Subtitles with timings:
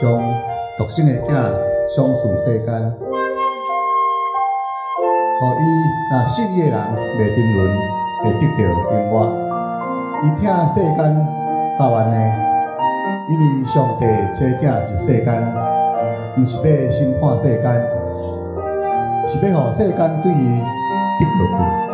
[0.00, 0.02] 将
[0.78, 1.30] 独生的囝
[1.88, 2.68] 赏赐世间，
[5.40, 5.62] 予伊
[6.10, 6.76] 若信伊的人
[7.18, 7.58] 袂沉沦，
[8.22, 8.60] 会得到
[8.92, 9.14] 永活。
[10.22, 10.40] 伊疼
[10.74, 10.98] 世间
[11.78, 12.14] 到安尼，
[13.30, 14.04] 因为上帝
[14.34, 15.28] 这囝入世间，
[16.36, 17.64] 毋是要审判世间，
[19.26, 20.60] 是要予世间对伊
[21.18, 21.89] 得落去。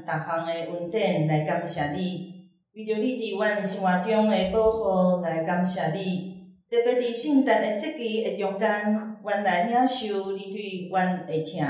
[0.00, 2.30] 逐项的稳定来感谢你；
[2.74, 6.30] 为着你伫阮生活中的保护来感谢你。
[6.70, 8.68] 特别伫圣诞的节期的中间，
[9.24, 11.66] 阮来领受你对阮的疼，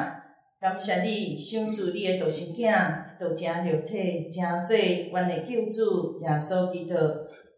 [0.61, 2.71] 感谢你赏赐你的独生囝，
[3.19, 4.77] 道成肉体，成做
[5.11, 6.95] 阮的救主耶稣基督，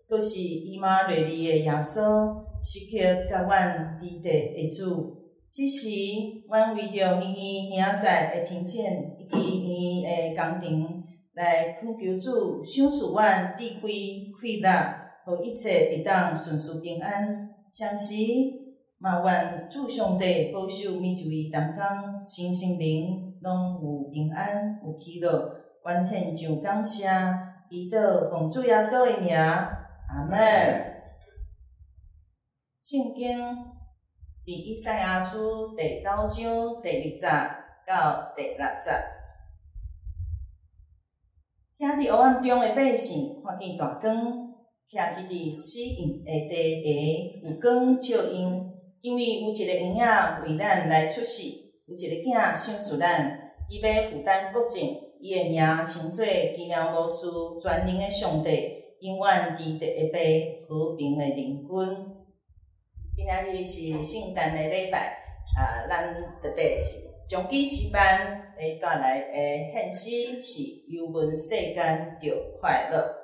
[0.08, 5.21] 阁是以马瑞利的耶稣，时刻甲阮伫地的主。
[5.52, 5.90] 即时，
[6.48, 11.04] 阮为着伊明仔的品鉴以及伊的工程，
[11.34, 14.94] 来恳求主赏赐阮智慧、快乐，
[15.26, 17.50] 互一切会当顺遂平安。
[17.78, 18.14] 同时，
[18.98, 25.54] 嘛愿主上帝保守每一位同工，身心灵拢有平安、有喜乐。
[25.84, 27.06] 愿献上感谢，
[27.68, 30.38] 祈祷奉主耶稣的名，阿门。
[32.82, 33.71] 圣经。
[34.44, 37.26] 伫以赛亚书第九章第二节
[37.86, 38.90] 到第六节，
[41.78, 44.12] 行伫黑暗中的百姓看见大光，
[44.90, 48.68] 徛伫伫死荫的地下，有光照因，
[49.00, 51.44] 因为有一个婴仔为咱来出世，
[51.86, 53.38] 有一个囝赏赐咱，
[53.70, 54.82] 伊要负担国政，
[55.20, 58.50] 伊的名称做奇妙魔术，全能的上帝，
[59.02, 62.11] 永远伫地下和平的灵君。
[63.14, 65.18] 今仔日是圣诞的礼拜，
[65.56, 73.21] 啊，咱特别是从记诗班会带来的献诗是游文世间着快乐。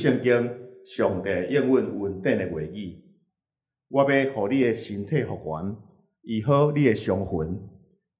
[0.00, 0.32] 圣经
[0.82, 3.04] 上帝应允稳定的话语。
[3.90, 5.76] 我要互你的身体复原，
[6.22, 7.68] 医好你的伤痕，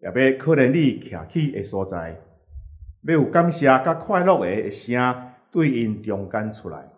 [0.00, 2.20] 也要可能你徛起的所在，
[3.08, 6.90] 要有感谢甲快乐的声对因中间出来。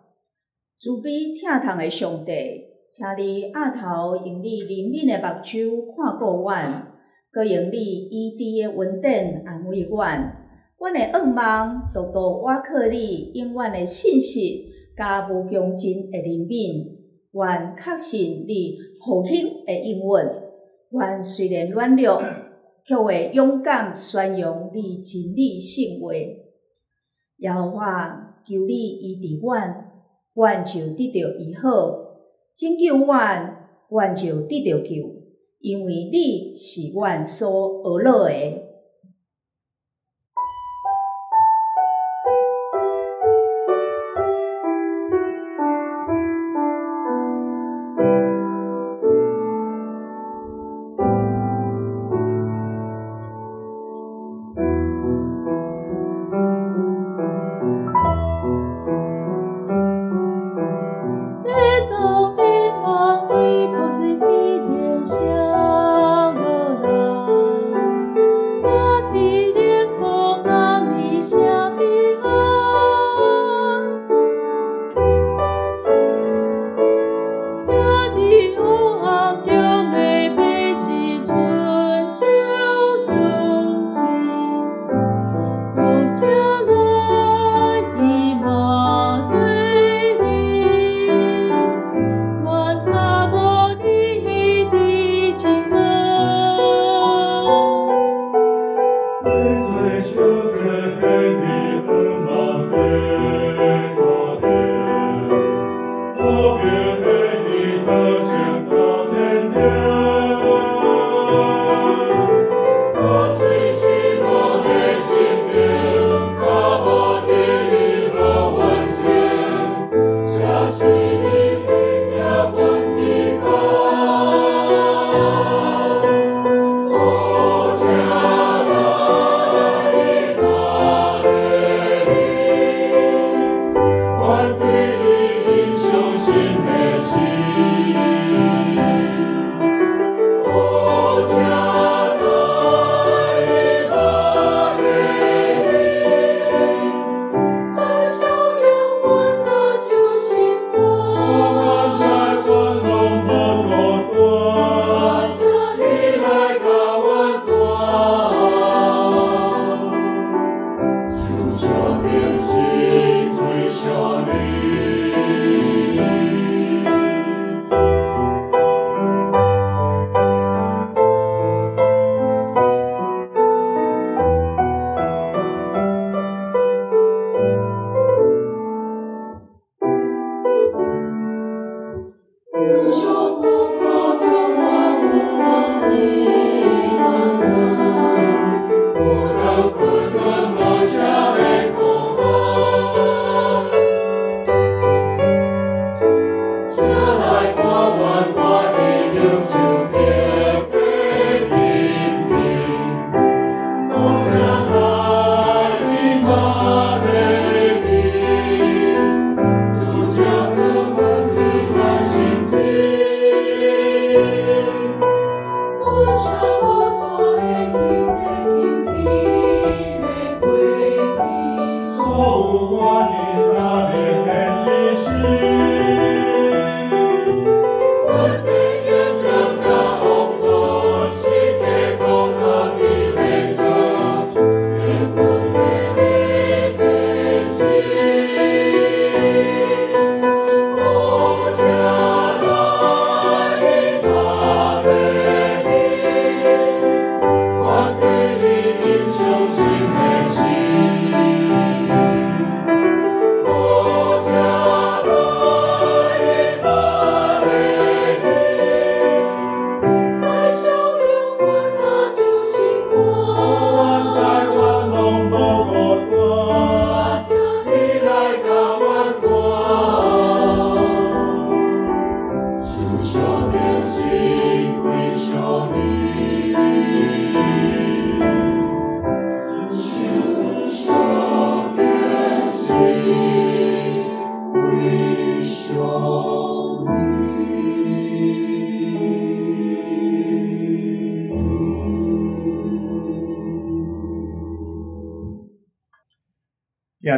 [0.77, 2.33] 慈悲疼痛的上帝，
[2.89, 6.91] 请你额头用你怜悯的目睭看顾阮，
[7.31, 10.39] 搁用你医治的稳定安慰阮。
[10.79, 14.39] 阮的愿望，独独我靠你永远的信实，
[14.95, 16.93] 甲无穷尽的怜悯。
[17.33, 20.03] 愿确信你复兴的应允。
[20.91, 22.21] 愿虽然软弱，
[22.85, 26.13] 却会勇敢宣扬你真理圣话。
[27.37, 29.91] 耶和华求你医治阮，
[30.35, 31.69] 阮就得到医好；
[32.55, 34.93] 拯救阮，阮就得到救，
[35.59, 37.49] 因为你是阮所
[37.83, 38.62] 学乐的。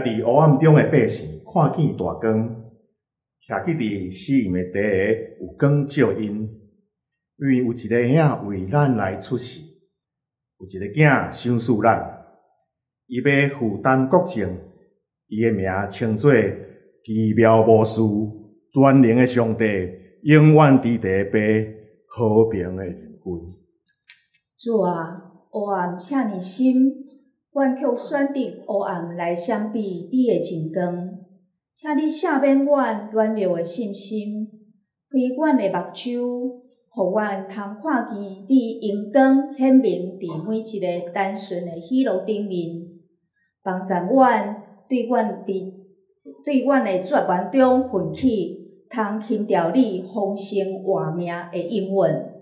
[0.05, 2.63] 伫黑暗中诶百姓看见大光，
[3.47, 4.85] 徛去伫死荫诶地下
[5.41, 6.47] 有光照因，
[7.37, 9.61] 因为有一个兄为咱来出世，
[10.59, 12.25] 有一个囝赏赐咱，
[13.07, 14.47] 伊要负担国情，
[15.27, 18.01] 伊诶名称做奇妙无私、
[18.71, 19.65] 全能诶上帝，
[20.23, 21.39] 永远伫地爸
[22.07, 23.33] 和平诶君。
[24.57, 25.21] 主啊，
[25.51, 26.73] 黑暗遮尔深，
[27.55, 31.09] 阮却选择黑暗来相比你诶真光，
[31.73, 34.45] 请你赦免阮软弱诶信心，
[35.09, 36.19] 开阮诶目睭，
[36.89, 38.19] 互阮通看见
[38.49, 42.89] 你阳光显明伫每一个单纯诶喜乐顶面，
[43.63, 45.73] 帮助阮对阮伫
[46.43, 52.34] 对阮诶绝望中奋起，通轻调你丰盛活命诶应允。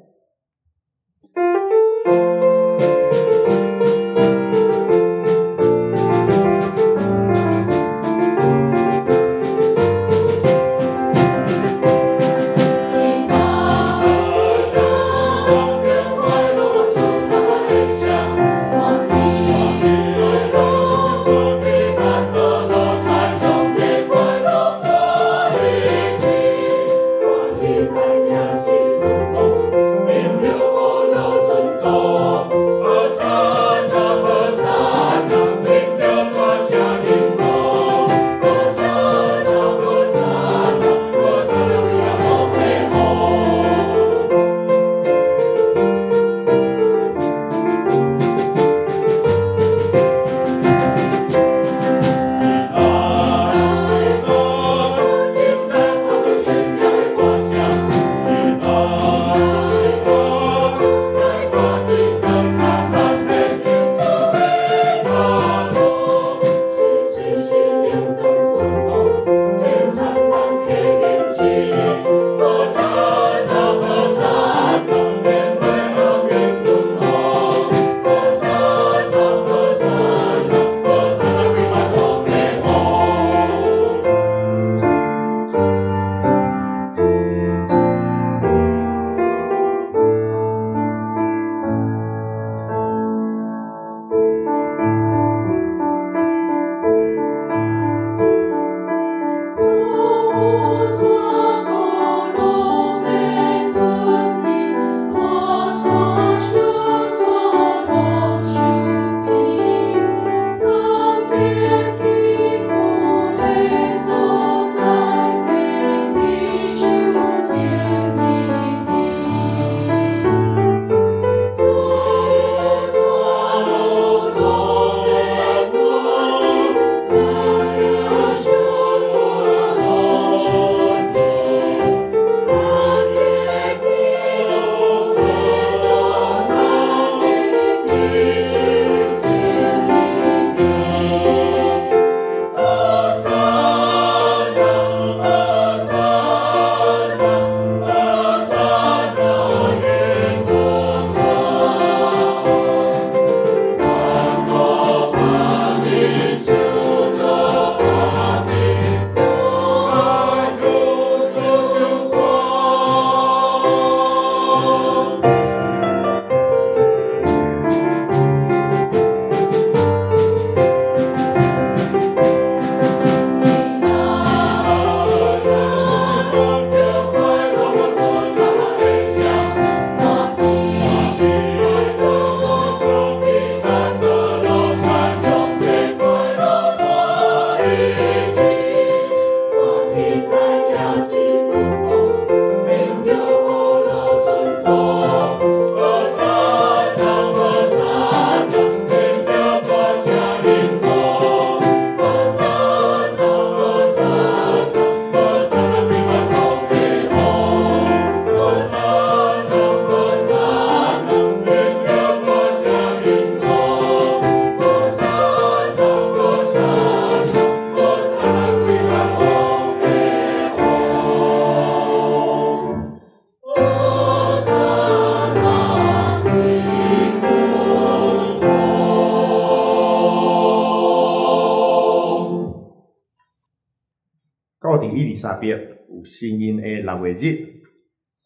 [235.24, 237.48] 三八有新年的六月日，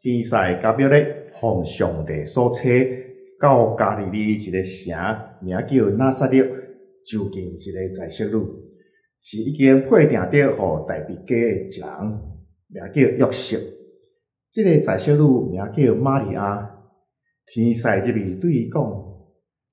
[0.02, 2.64] 天使加表咧，奉上帝所差
[3.40, 4.98] 到加利利一个城，
[5.40, 6.44] 名叫纳撒勒，
[7.06, 8.48] 就近一个在色路，
[9.22, 11.88] 是已经配定着互大鼻家诶一人，
[12.68, 13.60] 名叫约瑟。
[14.52, 16.68] 即、这个在小女名叫玛利亚。
[17.46, 18.82] 天使入去对伊讲：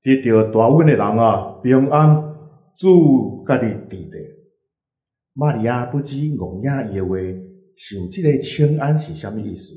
[0.02, 2.22] 得着大恩的人啊，平安，
[2.76, 4.33] 主甲你伫咧。
[5.34, 7.16] 玛利亚不知戆影伊诶话，
[7.76, 9.74] 想即个请安是啥物意思？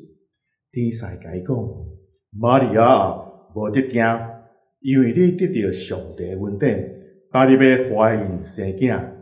[0.71, 1.55] 天使甲伊讲：
[2.39, 3.15] 玛利亚，
[3.55, 4.03] 无得惊，
[4.81, 6.93] 因为你得到上帝恩典，
[7.33, 9.17] 家己要怀孕生囝。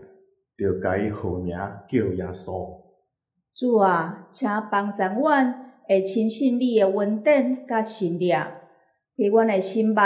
[0.57, 1.55] 就甲伊号名
[1.87, 2.81] 叫耶稣。
[3.53, 8.39] 主啊，请帮助阮会亲信你诶恩典甲信念，
[9.17, 10.01] 开阮诶心目，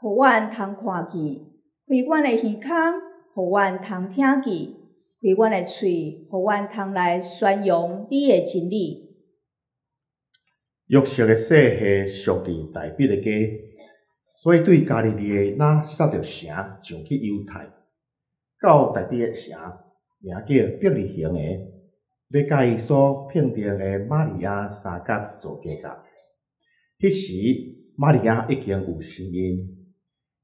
[0.00, 1.44] 互阮通看见；
[1.86, 3.00] 开阮诶耳孔，
[3.34, 4.79] 互阮通听见；
[5.22, 9.10] 开阮诶喙，互阮通来宣扬你诶真理。
[10.86, 13.30] 约瑟诶姓系上帝代笔诶家，
[14.38, 17.70] 所以对加利利诶那杀着城上去犹太。
[18.62, 19.52] 到大别城，
[20.20, 21.60] 名叫伯利恒诶，
[22.30, 26.02] 要甲伊所聘定诶玛利亚相共做嫁嫁。
[26.98, 29.58] 迄时玛利亚已经有身孕，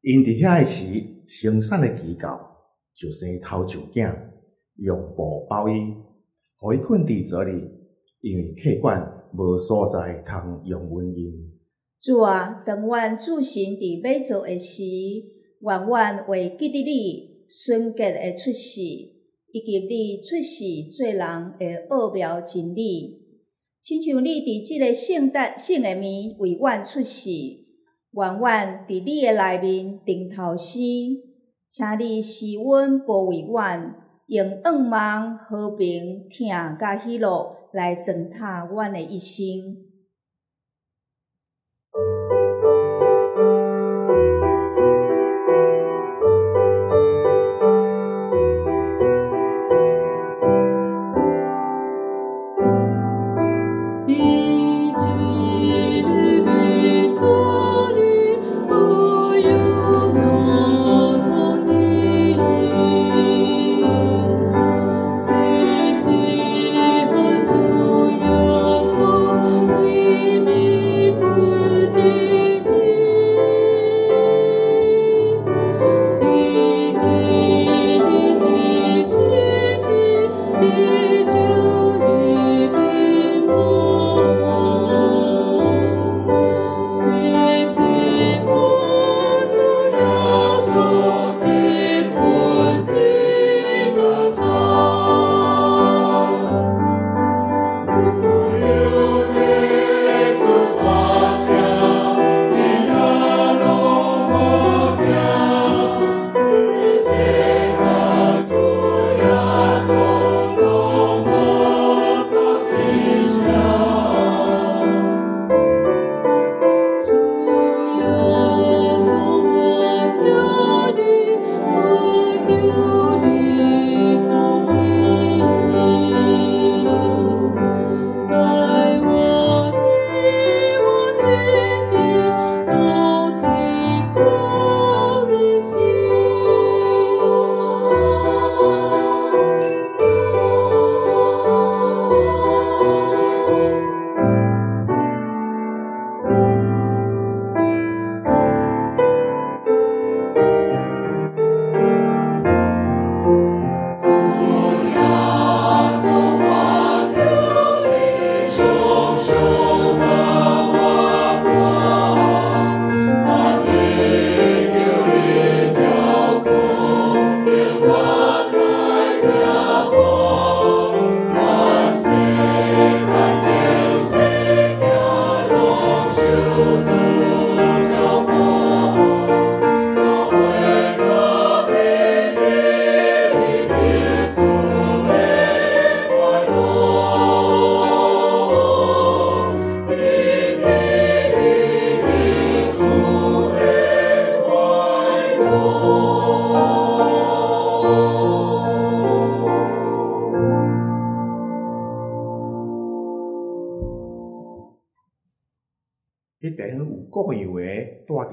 [0.03, 2.59] 因伫遐诶时生产诶期到，
[2.95, 4.26] 就生头上囝，
[4.79, 5.95] 用布包伊，
[6.59, 7.53] 互伊困伫座里，
[8.21, 11.53] 因为客馆无所在通用温孕。
[12.01, 14.83] 主啊，当阮主神伫买座诶时，
[15.61, 17.37] 愿阮会记得你。
[17.49, 23.23] 纯洁诶出世，以及你出世做人诶奥妙真理，
[23.81, 30.81] 亲像你伫即个圣诞圣诶暝为阮出世，愿阮伫你诶内面顶头生，
[31.69, 33.95] 请你施恩保卫阮，
[34.27, 39.86] 用愿望和平疼甲喜乐来践踏阮诶一生。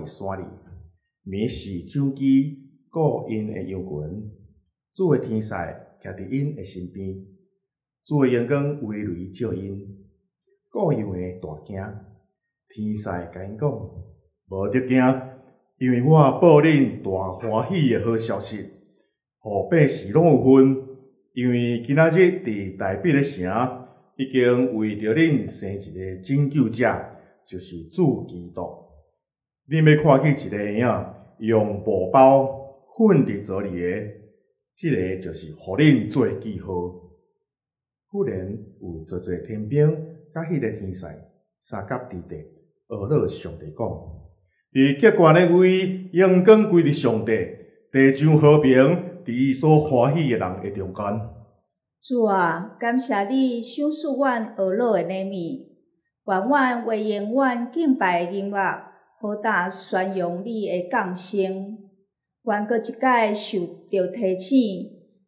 [0.05, 0.45] 山里，
[1.23, 4.31] 面是掌机顾因诶羊群，
[4.93, 7.15] 主诶天使徛伫因诶身边，
[8.03, 9.79] 主诶阳光围篱照因，
[10.71, 11.75] 各样诶大惊。
[12.69, 13.69] 天使甲因讲：
[14.49, 14.97] 无得惊，
[15.79, 18.65] 因为我报恁大欢喜诶好消息，
[19.39, 20.75] 互百姓拢有分，
[21.33, 23.85] 因为今仔日伫台北诶城，
[24.17, 26.85] 已经为着恁生一个拯救者，
[27.47, 28.82] 就是主基督。
[29.69, 31.05] 恁要看见一个影，
[31.39, 34.07] 用布包困伫做里的，
[34.75, 36.73] 即、个就是互恁做记号。
[38.09, 38.37] 忽然
[38.81, 39.87] 有侪侪天兵
[40.33, 41.05] 甲迄个天使
[41.59, 42.35] 三甲伫地，
[42.87, 43.87] 学了上帝讲：
[44.73, 47.31] 伫极悬的位，荣光归伫上帝，
[47.91, 49.13] 地上和平。
[49.23, 51.05] 伫伊所欢喜诶人诶中间，
[52.01, 55.69] 主啊，感谢你赏赐阮学老诶礼
[56.25, 58.92] 物，愿阮为永远敬拜诶音乐，
[59.23, 61.77] 好大宣扬你诶降生。
[62.43, 64.59] 愿阁一届受着提醒，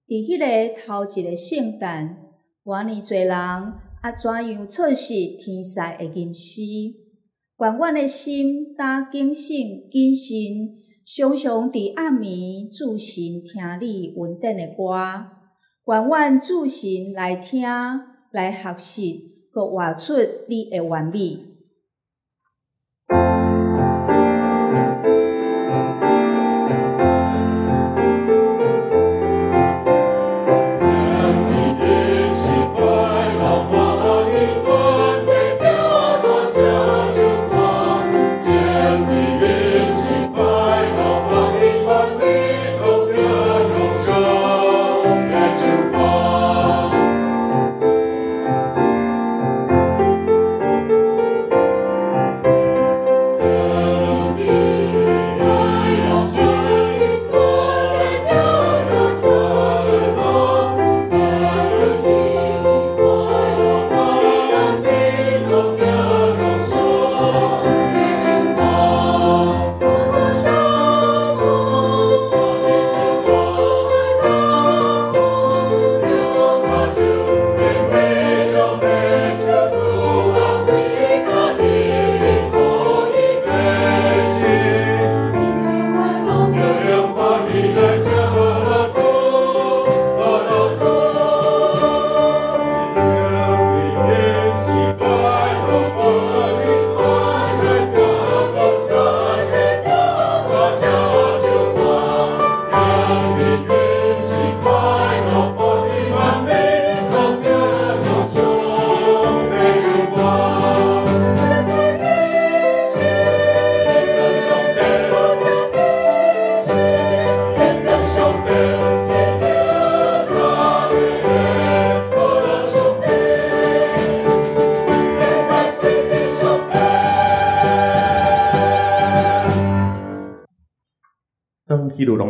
[0.05, 2.17] 伫迄个头一个圣诞，
[2.65, 6.61] 偌尔侪人啊怎样错失天使诶吟诗？
[7.59, 10.75] 愿阮诶心打警醒，谨慎。
[11.07, 14.91] 常常伫暗暝，注神听你稳定的歌，
[15.87, 17.63] 愿阮注神来听，
[18.33, 19.21] 来学习，
[19.53, 20.15] 搁活出
[20.49, 21.37] 你的完美。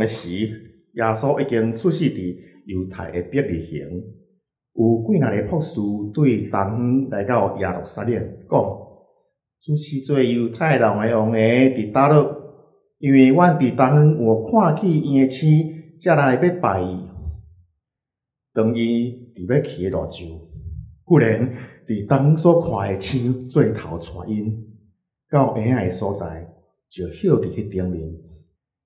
[0.05, 0.29] 诶时，
[0.93, 4.03] 耶稣已经出世伫犹太诶伯利恒。
[4.77, 5.79] 有几若个博士
[6.13, 8.61] 对东方来到耶路撒冷，讲：
[9.61, 12.41] 出世做犹太人诶王诶伫倒落？
[12.99, 15.49] 因为阮伫东方有看见伊诶星，
[15.99, 16.97] 才来要拜伊。
[18.53, 20.27] 当伊伫要去诶路上，
[21.05, 21.53] 忽然
[21.87, 24.65] 伫东方所看诶星做头带因，
[25.29, 26.53] 到婴诶所在，
[26.89, 28.01] 就歇伫迄顶面。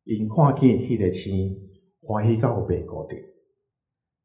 [0.10, 1.56] 因看见迄个星，
[2.02, 3.15] 欢喜到袂孤单。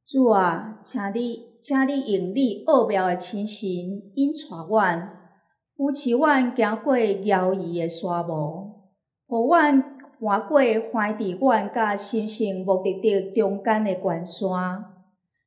[0.03, 3.69] 主啊，请你，请你用你奥妙的亲神
[4.15, 5.11] 引带阮，
[5.77, 8.93] 扶持阮行过遥异的沙漠，
[9.27, 14.49] 互阮跨过怀伫阮甲心性目的地中间的关山，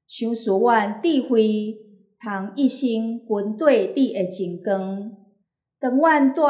[0.05, 1.75] 赏赐阮智慧，
[2.19, 5.11] 通一生跟对你诶真光。
[5.79, 6.41] 当阮带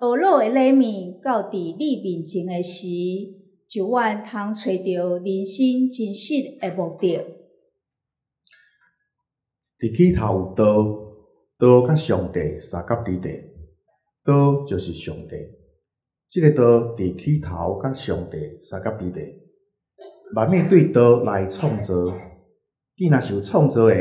[0.00, 2.88] 学老的礼物到伫你面前的时，
[3.68, 7.20] 就阮通找到人生真实的目的。
[9.78, 10.64] 伫起头有道，
[11.58, 13.30] 道甲上帝相合伫地，
[14.24, 15.36] 道就是上帝。
[16.28, 19.20] 即、这个道伫起头甲上帝相合伫地，
[20.34, 21.94] 万物对道来创造，
[22.96, 23.94] 既若是有创造的，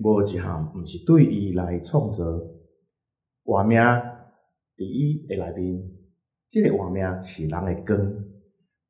[0.00, 2.22] 无一项毋是对伊来创造。
[3.44, 3.78] 活命
[4.76, 5.82] 伫伊的内面，
[6.48, 7.98] 即、这个活命是人的光。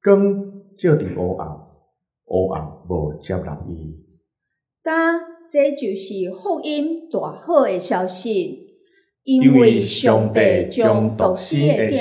[0.03, 0.35] 光
[0.77, 1.49] 照伫黑暗，
[2.25, 4.05] 黑暗无接纳伊。
[4.83, 8.67] 但这就是福音大好的消息，
[9.23, 11.97] 因为上帝将独生的子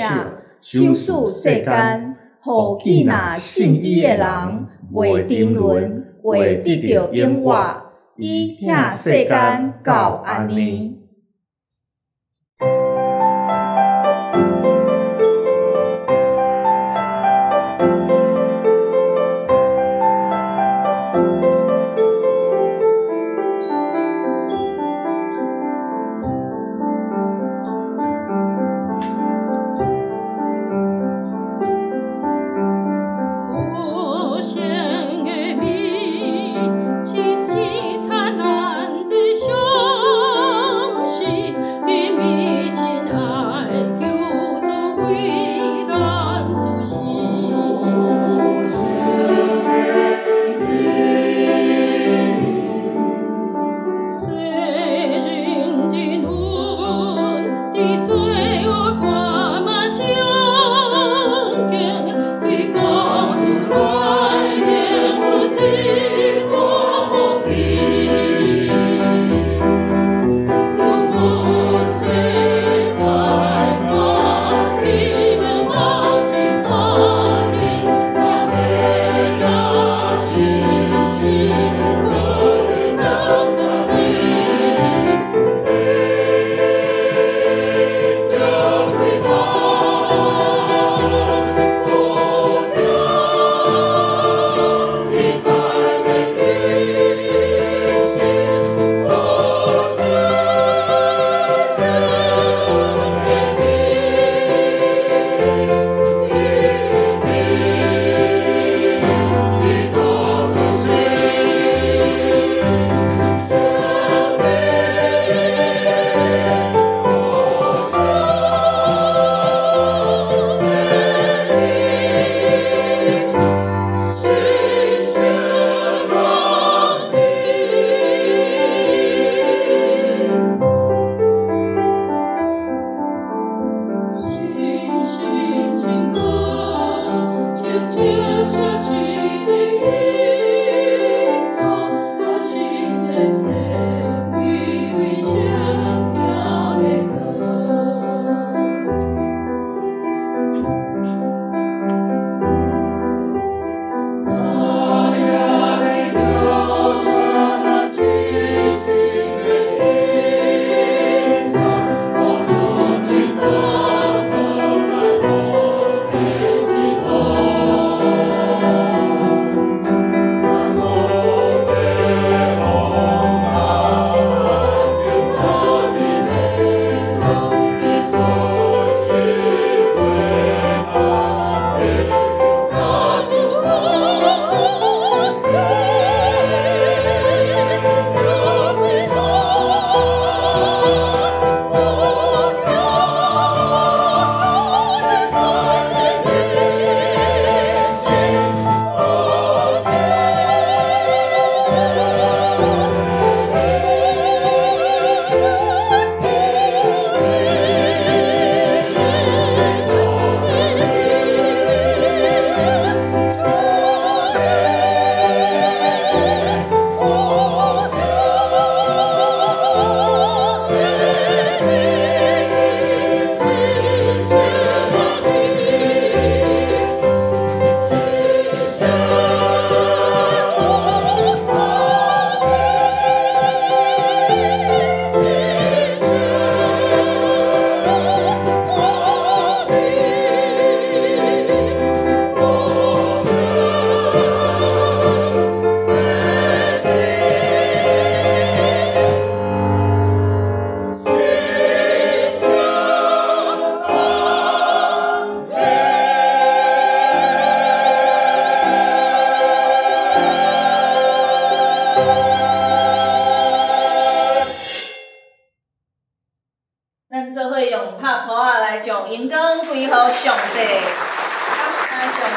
[0.60, 10.95] 赏赐世间，互记那信伊的人，袂沉沦，会得到永活，伊疼世间到安尼。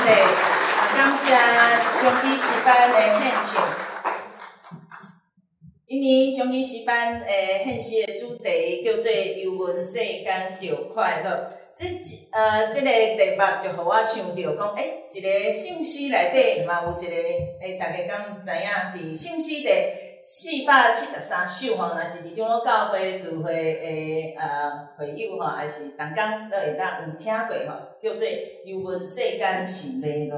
[0.09, 0.15] 帝，
[0.95, 1.23] 也感谢
[2.01, 3.49] 中医师班的献唱。
[5.85, 9.11] 因为中医师班诶献诗的主题叫做
[9.43, 11.85] “忧闷世间着快乐”，这
[12.31, 17.11] 呃这个题目就互我想到讲，诶、一个圣诗内底嘛有一个
[17.61, 19.15] 诶、大家敢知影？
[19.15, 19.69] 伫圣诗的。
[20.21, 28.25] 四百七十三首吼，若是伫长老教会聚会诶呃会友吼，还是同工都会当有听过吼，叫做
[28.65, 30.37] 忧闷世间是迷路，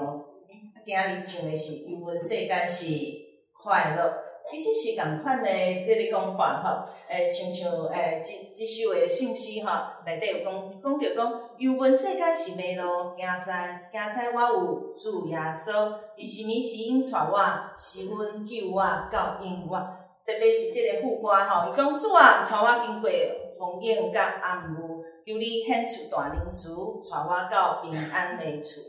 [0.84, 2.96] 今日唱诶是忧闷世间是
[3.54, 4.12] 快乐，
[4.50, 17.38] 其实是共款诶即个讲法吼，诶，像像诶，即即首诶圣诗吼，内底有讲讲着讲，忧闷世间是迷路，行在行在我有主耶稣，伊是你是引带我，
[17.78, 19.78] 是阮救我，教引我，
[20.26, 23.10] 特别是即个副歌吼，伊讲主啊，带我经过
[23.60, 24.91] 风景甲暗雾，
[25.26, 26.70] 求你显出大能慈，
[27.10, 28.82] 带我到平安诶厝。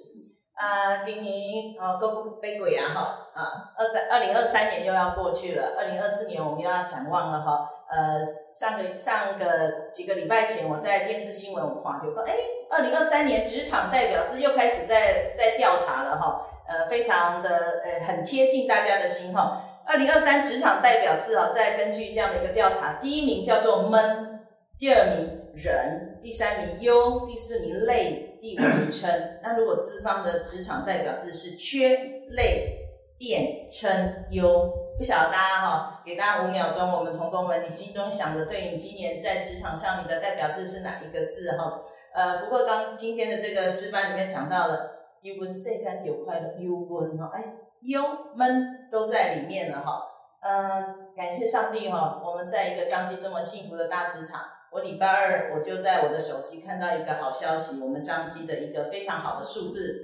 [0.55, 3.01] 啊，今年哦，过八月啊，哈，
[3.35, 7.68] 啊，二三二零二三年又要过去了，二零二四年我们又要展望了哈。
[7.91, 8.20] 呃，
[8.55, 12.35] 上个上个几个礼拜前，我在电视新闻我看到过，哎，
[12.70, 17.49] 二零二三年职场代表是又开始在在调查了哈，呃，非常的
[17.85, 19.61] 呃很贴近大家的心哈。
[19.85, 24.47] 二零二三职场代表制啊，再根据这样的一个调查，第一名叫做闷，
[24.78, 25.41] 第二名。
[25.55, 29.11] 人，第三名忧，第四名累，第五名称。
[29.42, 31.96] 那如果资方的职场代表字是缺、
[32.28, 32.78] 累、
[33.18, 41.80] 变、称、优，不晓得大家哈，给大家五秒钟，我们同工们，你心中想的，对你今年在职场上你的代表字是哪一个字哈？
[42.14, 44.90] 呃，不过刚今天的这个诗班里面讲到了
[45.22, 47.44] 忧闷世间就快乐，忧闷哈，哎，
[47.82, 48.03] 忧
[48.34, 50.03] 闷都在里面了哈。
[50.40, 54.40] 呃，感谢上帝哈，我们在一个彰基这么幸福的大职场。
[54.73, 60.01] 我礼拜二我就在我的手机看到一个好消息，我们彰基的一个非常好的数字，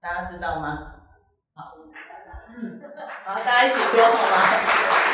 [0.00, 0.94] 大家知道吗？
[1.54, 1.74] 好，
[2.56, 2.80] 嗯，
[3.24, 4.40] 好，大家一起说好吗？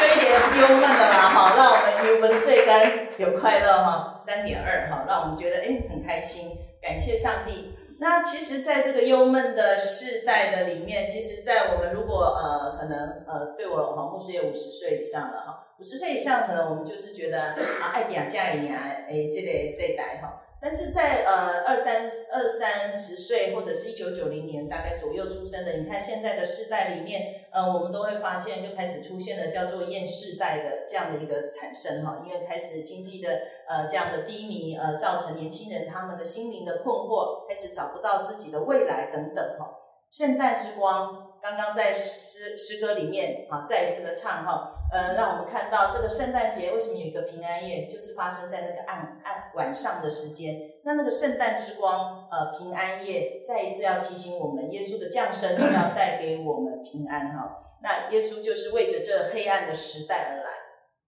[0.01, 7.77] 有一点忧闷的嘛，好，让我们忧闷世间有快乐哈，三点二哈，让我们觉得诶很开心，感谢上帝。
[7.99, 20.43] 那其实，在这个忧闷的世代的里面，其实，在我们如果呃，可能呃，对我哈，牧师也五十岁以上了哈，五十岁以上，可能我们就是觉得啊，爱拼才会赢啊，诶，这个世代哈。
[20.59, 39.69] 但是在呃二三二三十岁或者是一九九零年大概左右出生的，你看现在的世代里面，呃，我们都会发现就开始出现了叫做厌世代的这样的一个产生哈，因为开始经济的呃这样的低迷，呃，造成年轻人他们的心灵的困惑，开始找不到自己的未来等等哈。
[40.11, 41.25] 圣诞之光。
[41.39, 50.61] 刚刚在诗诗歌里面啊，再一次的唱哈，呃，让我们看到这个圣诞节为什么有一个平安夜，就是发生在那个暗暗晚上的时间。
[50.83, 57.57] 那那个圣诞之光，呃，平安夜再一次要提醒我们，耶稣的降生要带给我们平安哈。
[57.81, 60.51] 那耶稣就是为着这黑暗的时代而来。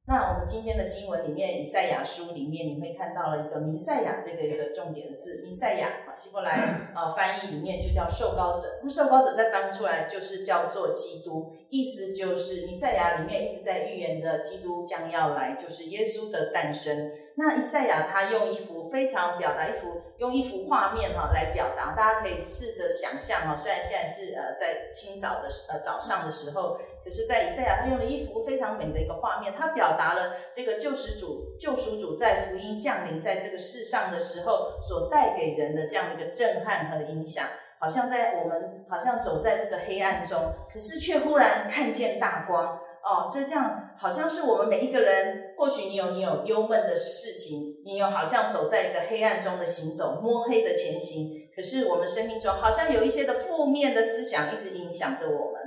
[0.08, 6.50] 那我们今天的经文里面，以赛亚书里面，你会看到了一个弥赛亚这个一个重点的字，弥赛亚啊，希伯来
[6.94, 8.80] 啊翻译里面就叫受膏者。
[8.82, 17.12] 那受膏者再翻出来就是叫做基督，意思就是弥赛亚里面一直在预言的基督将要来，就是耶稣的诞生。
[17.36, 29.97] 那以赛亚他用一幅非常表达一幅用一幅画面哈来表达，大家可以试着想象哈，虽然现在是呃在清早的呃早上的时候，可是在以赛亚他用了一幅非常美的一个画面，他表。
[29.98, 37.44] 达了这个救世主、救赎主在福音降临在这个世上的时候所带给人的这样的一个震撼和影响，
[37.80, 42.78] 好像在我们好像走在这个黑暗中，可是却忽然看见大光。
[43.00, 55.62] 哦，这这样好像是我们每一个人，或许你有你有忧闷的事情，你有好像走在一个黑暗中的行走，摸黑的前行，可是我们生命中好像有一些的负面的思想一直影响着我们，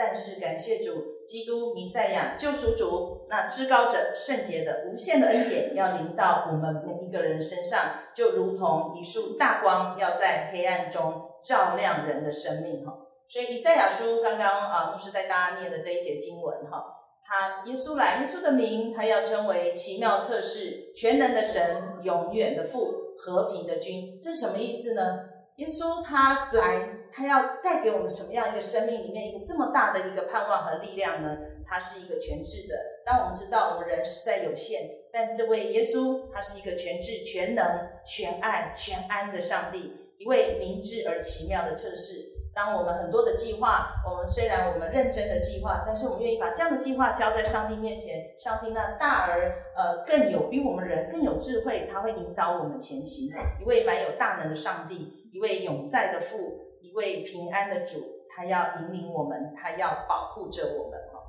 [0.00, 1.20] 但是感谢主。
[1.28, 7.78] 基督弥赛亚救赎主，那至高者圣洁的无限的恩典要临到我们每一个人身上，
[8.16, 12.92] 就如同一束大光要在黑暗中照亮人的生命哈。
[13.28, 16.84] 所以以赛亚书刚刚啊牧师带大家念的这一节经文哈，
[17.24, 25.28] 他耶稣来，耶稣的名他要称为奇妙测试、全能的神、永远的父、和平的君，这什么意思呢？
[25.58, 26.96] 耶稣他来。
[27.12, 31.36] 他要带给我们什么样一个生命里面一个这么大的一个盼望和力量呢？
[31.66, 32.74] 他是一个全智的。
[33.04, 42.30] 当我们知道我们人实在有限，但这位耶稣他是一个全智、全能、全爱、全安的上帝，一位明智而奇妙的测试。
[42.52, 53.28] 当我们很多的计划，我们虽然我们认真的计划，但是我们愿意把这样的计划交在上帝面前，上帝那大而呃更有比我们人更有智慧，他会引导我们前行。
[53.60, 56.58] 一位满有大能的上帝，一位永在的父，
[56.90, 57.98] 一位平安的主，
[58.34, 61.20] 他要引领我们，他要保护着我们哈。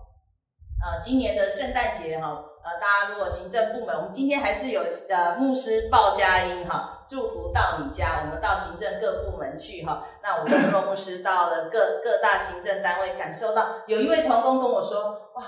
[0.84, 2.45] 呃，今年的圣诞节哈。
[2.64, 8.22] 呃，大家如果行政部门，我们今天还是有呃牧师报佳音哈，祝福到你家。
[8.26, 15.43] 我们到行政各部门去哈，那我跟罗牧师到了各 各大行政单位，感受到有一位同工跟我说，哇，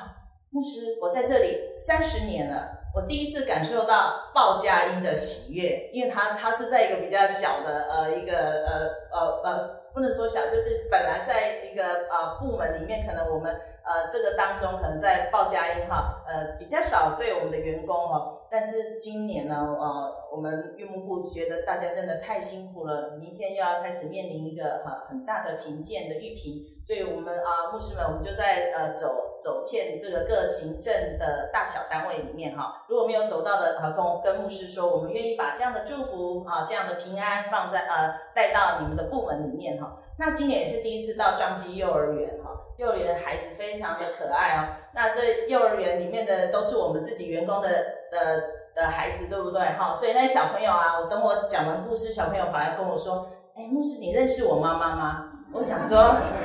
[0.49, 9.82] 牧师，我在这里三十年了，我第一次感受到报佳音的喜悦，因为他他是在一个比较小的呃一个呃呃呃。
[9.93, 39.97] 不能说小，就是本来在一个呃部门里面，可能我们呃这个当中可能在报佳音哈，呃比较少对我们的员工哈，但是今年呢，呃我们运木部觉得大家真的太辛苦了，明天又要开始面临一个哈很大的评鉴的预评，所以我们啊牧师们，我们就在呃走走遍这个各行政的大小单位里面哈，如果没有走到的，跟跟牧师说，我们愿意把这样的祝福啊这样的平安放在呃带到你们的部门里面哈。
[40.17, 44.67] 那今年也是第一次到彰基幼儿园哈，幼儿园孩子非常的可爱哦。
[44.93, 47.69] 那这幼儿园里面的都是我们自己员工的
[48.11, 48.43] 的
[48.75, 49.93] 的孩子，对不对哈？
[49.93, 55.97] 所以那小朋友啊，我等我讲完故事，小朋友跑来跟我说：“哎，牧师，你认识我妈妈吗？”我想说：“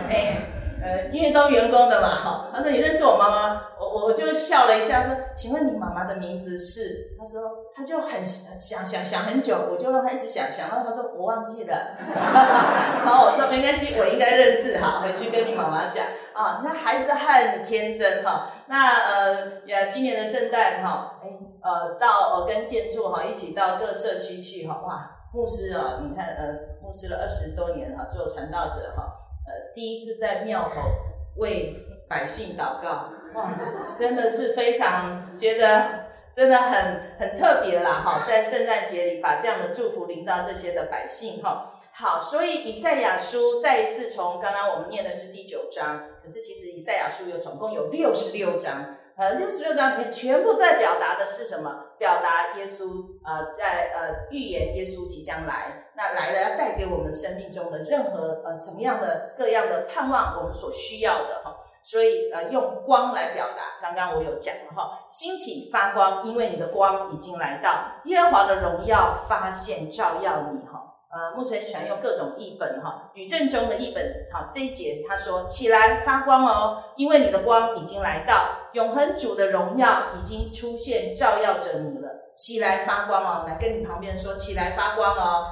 [0.08, 0.34] 哎，
[0.82, 3.62] 呃，因为都员工的嘛，哈。”他说：“你认识我妈妈？”
[3.94, 7.40] 我就笑了一下，说：“请问你妈妈的名字是？”他说
[7.74, 11.74] ：“他就很想想想很久，我就让他一直想，想到他说我忘记了。
[13.04, 18.50] ”然后我说：“没关系，我应该认识哈，回去跟你妈妈讲啊。”你看孩子很天真哈。
[18.66, 19.50] 那呃，
[19.90, 21.28] 今年的圣诞哈，哎
[21.62, 29.12] 呃，到我跟建筑哈一起到各社区去哈，哇，牧师啊，你看呃，牧师了二十多年哈，做传道者哈，
[29.46, 30.80] 呃，第一次在庙口
[31.36, 31.76] 为
[32.08, 33.10] 百姓祷告。
[33.38, 33.50] 哇，
[33.96, 41.72] 真的是非常觉得真的很很特别啦哈，在圣诞节里把这样的祝福临到这些的百姓哈。
[41.92, 51.86] 好，所以以赛亚书再一次从刚刚我们念的是第九章，可是其实以赛亚书有总共有六十六章，呃，六十六章里面全部在表达的是什么？
[51.98, 61.56] 表达耶稣呃在呃预言耶稣即将来，那来了要带给我们生命中的任何呃什么样的各样的盼望，我们所需要的哈。
[61.88, 63.80] 所以，呃，用光来表达。
[63.80, 67.70] 刚刚我有讲了哈，兴起发光，因为你的光已经来到，
[68.04, 70.84] 耶和华的荣耀发现照耀你哈。
[71.10, 79.88] 呃，牧师很喜欢用各种译本哈，语正中的译本哈，这一节他说起来发光哦，因为你的光已经来到，永恒主的荣耀
[80.20, 85.46] 已经出现照耀着你了，起来发光哦，来跟你旁边说起来发光哦。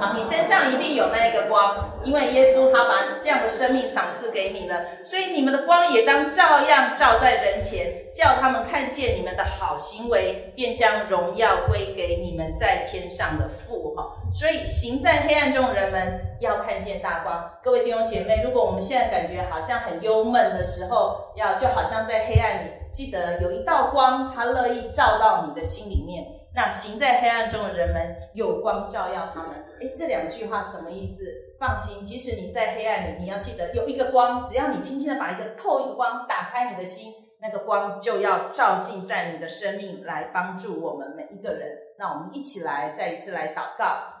[0.00, 1.76] 好，你身上一定有那一个光，
[2.06, 13.92] 因为耶稣他把这样的生命赏赐给你了，所以你们的光也当照样照在人前，叫他们看见你们的好行为，便将荣耀归给你们在天上的父。
[13.96, 17.50] 哈，所以行在黑暗中的人们要看见大光。
[17.60, 26.24] 各位弟兄姐妹，如果我们现在感觉好像很忧闷的时候，要就好像在黑暗里，记得有一道光，他乐意照到你的心里面。
[26.56, 29.54] 那行在黑暗中的人们，有光照耀他们。
[29.78, 31.22] 诶，这两句话什么意思？
[31.60, 41.76] 放心，即使你在黑暗里，你要记得有一个光，只要你轻轻的把一个透一个光打开你的心，那个光就要照进在你的生命，来帮助我们每一个人。
[41.98, 44.14] 那我们一起来再一次来祷告。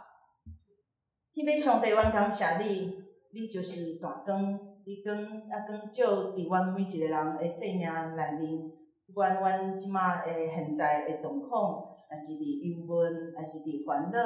[1.32, 4.42] 天父上帝，阮感谢你，你就是大光，
[4.84, 5.16] 你光
[5.50, 7.80] 啊光照伫阮每一个人的生命
[8.14, 8.70] 内面，
[9.06, 11.95] 不管阮即马诶现在的状况。
[12.16, 14.18] 还是伫忧闷，还是伫烦恼，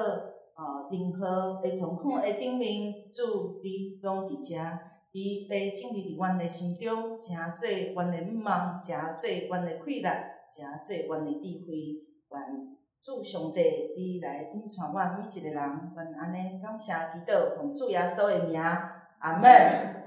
[0.55, 4.55] 啊，任何诶状况诶顶面，主你拢伫遮，
[5.11, 10.09] 你来建立伫阮诶心中，诚济阮诶愿望，诚济阮诶快乐，
[10.55, 11.99] 诚济阮诶智慧，
[12.30, 13.61] 愿主上帝
[13.97, 18.61] 你来引传阮每一个人，愿安尼感谢祈祷，奉主耶稣诶名，
[19.18, 19.99] 阿门。